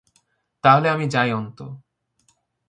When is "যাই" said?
1.09-1.29